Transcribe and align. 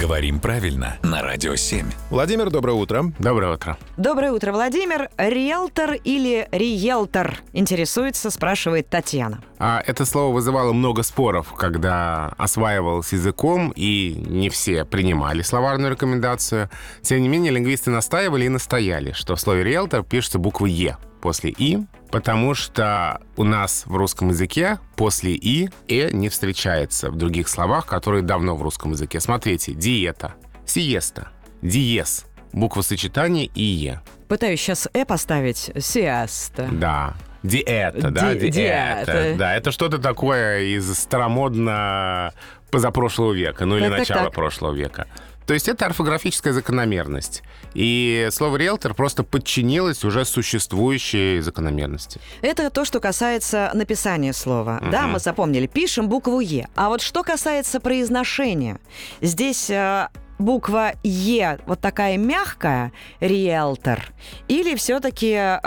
Говорим 0.00 0.40
правильно 0.40 0.98
на 1.02 1.22
Радио 1.22 1.54
7. 1.54 1.86
Владимир, 2.10 2.50
доброе 2.50 2.72
утро. 2.72 3.12
Доброе 3.20 3.54
утро. 3.54 3.78
Доброе 3.96 4.32
утро, 4.32 4.50
Владимир. 4.52 5.08
Риэлтор 5.16 5.94
или 6.02 6.48
риэлтор? 6.50 7.38
Интересуется, 7.52 8.30
спрашивает 8.30 8.88
Татьяна. 8.88 9.40
А 9.58 9.80
это 9.86 10.04
слово 10.04 10.34
вызывало 10.34 10.72
много 10.72 11.04
споров, 11.04 11.52
когда 11.52 12.34
осваивалось 12.36 13.12
языком, 13.12 13.72
и 13.76 14.20
не 14.26 14.48
все 14.50 14.84
принимали 14.84 15.42
словарную 15.42 15.92
рекомендацию. 15.92 16.70
Тем 17.02 17.22
не 17.22 17.28
менее, 17.28 17.52
лингвисты 17.52 17.90
настаивали 17.90 18.46
и 18.46 18.48
настояли, 18.48 19.12
что 19.12 19.36
в 19.36 19.40
слове 19.40 19.62
«риэлтор» 19.62 20.02
пишется 20.02 20.38
буква 20.40 20.66
«е» 20.66 20.98
после 21.24 21.50
«и», 21.56 21.78
потому 22.10 22.52
что 22.52 23.18
у 23.36 23.44
нас 23.44 23.84
в 23.86 23.96
русском 23.96 24.28
языке 24.28 24.78
после 24.94 25.32
«и» 25.32 25.70
«э» 25.88 26.10
не 26.12 26.28
встречается 26.28 27.10
в 27.10 27.16
других 27.16 27.48
словах, 27.48 27.86
которые 27.86 28.22
давно 28.22 28.54
в 28.56 28.62
русском 28.62 28.90
языке. 28.92 29.20
Смотрите, 29.20 29.72
диета, 29.72 30.34
сиеста, 30.66 31.28
диез, 31.62 32.26
буква 32.52 32.82
сочетания 32.82 33.48
«ие». 33.54 34.02
Пытаюсь 34.28 34.60
сейчас 34.60 34.86
«э» 34.92 35.06
поставить. 35.06 35.70
Сиаста. 35.78 36.68
Да. 36.70 37.14
Диета, 37.42 38.10
да, 38.10 38.34
Ди- 38.34 38.50
диета. 38.50 38.52
диета. 39.06 39.34
Да, 39.38 39.54
это 39.56 39.72
что-то 39.72 39.96
такое 39.96 40.60
из 40.76 40.92
старомодно 40.98 42.34
позапрошлого 42.70 43.32
века, 43.32 43.64
ну 43.64 43.76
или 43.78 43.84
Так, 43.88 43.92
так, 43.92 43.98
начала 44.00 44.24
так. 44.24 44.34
прошлого 44.34 44.74
века. 44.74 45.06
То 45.46 45.54
есть 45.54 45.68
это 45.68 45.86
орфографическая 45.86 46.52
закономерность. 46.52 47.42
И 47.74 48.28
слово 48.30 48.56
«риэлтор» 48.56 48.94
просто 48.94 49.22
подчинилось 49.24 50.04
уже 50.04 50.24
существующей 50.24 51.40
закономерности. 51.40 52.20
Это 52.40 52.70
то, 52.70 52.84
что 52.84 53.00
касается 53.00 53.70
написания 53.74 54.32
слова. 54.32 54.80
Да, 54.90 55.06
мы 55.06 55.18
запомнили, 55.18 55.66
пишем 55.66 56.08
букву 56.08 56.40
«е». 56.40 56.68
А 56.74 56.88
вот 56.88 57.02
что 57.02 57.22
касается 57.22 57.80
произношения, 57.80 58.78
здесь 59.20 59.68
э, 59.68 60.08
буква 60.38 60.92
«е» 61.02 61.58
вот 61.66 61.80
такая 61.80 62.16
мягкая, 62.16 62.92
риэлтор, 63.20 64.12
или 64.48 64.74
все-таки 64.76 65.58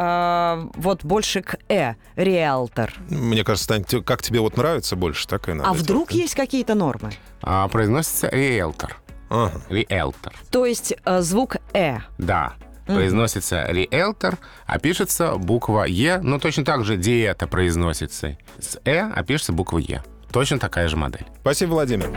вот 0.75 1.03
больше 1.03 1.41
к 1.41 1.57
«э», 1.69 1.93
риэлтор? 2.15 2.93
Мне 3.09 3.43
кажется, 3.43 3.67
Тань, 3.67 3.83
как 4.03 4.23
тебе 4.23 4.39
вот 4.39 4.57
нравится 4.57 4.95
больше, 4.95 5.27
так 5.27 5.49
и 5.49 5.53
надо. 5.53 5.69
А 5.69 5.73
вдруг 5.73 6.09
делать. 6.09 6.23
есть 6.23 6.35
какие-то 6.35 6.73
нормы? 6.73 7.11
А 7.41 7.67
произносится 7.67 8.27
«риэлтор». 8.29 8.97
Ага. 9.29 9.61
«Риэлтор». 9.69 10.33
То 10.51 10.65
есть 10.65 10.93
э, 11.05 11.21
звук 11.21 11.57
«э». 11.73 11.97
Да. 12.17 12.53
Произносится 12.85 13.65
«риэлтор», 13.69 14.37
а 14.65 14.79
пишется 14.79 15.35
буква 15.35 15.83
«е». 15.83 16.19
Ну, 16.21 16.39
точно 16.39 16.63
так 16.63 16.85
же 16.85 16.95
«диета» 16.95 17.47
произносится 17.47 18.37
с 18.59 18.79
«э», 18.85 18.99
а 18.99 19.23
пишется 19.23 19.51
буква 19.51 19.79
«е». 19.79 20.03
Точно 20.31 20.59
такая 20.59 20.87
же 20.87 20.97
модель. 20.97 21.25
Спасибо, 21.41 21.71
Владимир. 21.71 22.11